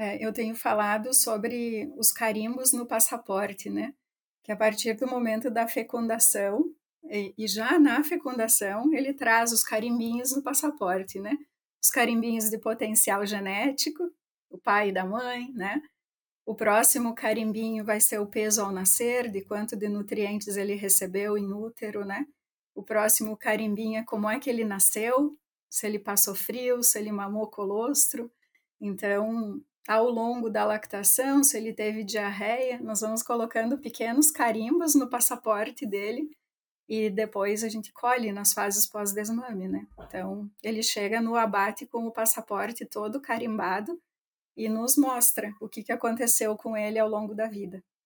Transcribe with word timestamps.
É, 0.00 0.16
eu 0.24 0.32
tenho 0.32 0.56
falado 0.56 1.12
sobre 1.12 1.92
os 1.94 2.10
carimbos 2.10 2.72
no 2.72 2.86
passaporte, 2.86 3.68
né? 3.68 3.92
Que 4.42 4.50
a 4.50 4.56
partir 4.56 4.94
do 4.94 5.06
momento 5.06 5.50
da 5.50 5.68
fecundação, 5.68 6.74
e, 7.04 7.34
e 7.36 7.46
já 7.46 7.78
na 7.78 8.02
fecundação, 8.02 8.94
ele 8.94 9.12
traz 9.12 9.52
os 9.52 9.62
carimbinhos 9.62 10.34
no 10.34 10.42
passaporte, 10.42 11.20
né? 11.20 11.36
Os 11.82 11.90
carimbinhos 11.90 12.48
de 12.48 12.56
potencial 12.56 13.26
genético, 13.26 14.10
o 14.48 14.56
pai 14.56 14.88
e 14.88 14.92
da 14.92 15.04
mãe, 15.04 15.52
né? 15.52 15.82
O 16.46 16.54
próximo 16.54 17.14
carimbinho 17.14 17.84
vai 17.84 18.00
ser 18.00 18.20
o 18.20 18.26
peso 18.26 18.62
ao 18.62 18.72
nascer, 18.72 19.30
de 19.30 19.42
quanto 19.42 19.76
de 19.76 19.86
nutrientes 19.86 20.56
ele 20.56 20.76
recebeu 20.76 21.36
em 21.36 21.52
útero, 21.52 22.06
né? 22.06 22.24
O 22.74 22.82
próximo 22.82 23.36
carimbinho 23.36 23.98
é 23.98 24.02
como 24.02 24.30
é 24.30 24.40
que 24.40 24.48
ele 24.48 24.64
nasceu, 24.64 25.36
se 25.68 25.86
ele 25.86 25.98
passou 25.98 26.34
frio, 26.34 26.82
se 26.82 26.98
ele 26.98 27.12
mamou 27.12 27.50
colostro. 27.50 28.32
Então, 28.80 29.62
ao 29.90 30.08
longo 30.08 30.48
da 30.48 30.64
lactação, 30.64 31.42
se 31.42 31.56
ele 31.56 31.72
teve 31.72 32.04
diarreia, 32.04 32.78
nós 32.80 33.00
vamos 33.00 33.24
colocando 33.24 33.76
pequenos 33.76 34.30
carimbos 34.30 34.94
no 34.94 35.10
passaporte 35.10 35.84
dele 35.84 36.30
e 36.88 37.10
depois 37.10 37.64
a 37.64 37.68
gente 37.68 37.92
colhe 37.92 38.30
nas 38.30 38.52
fases 38.52 38.86
pós-desmame, 38.86 39.66
né? 39.66 39.88
Então, 39.98 40.48
ele 40.62 40.80
chega 40.80 41.20
no 41.20 41.34
abate 41.34 41.86
com 41.86 42.06
o 42.06 42.12
passaporte 42.12 42.86
todo 42.86 43.20
carimbado 43.20 44.00
e 44.56 44.68
nos 44.68 44.96
mostra 44.96 45.52
o 45.60 45.68
que, 45.68 45.82
que 45.82 45.90
aconteceu 45.90 46.56
com 46.56 46.76
ele 46.76 46.96
ao 46.96 47.08
longo 47.08 47.34
da 47.34 47.48
vida. 47.48 47.82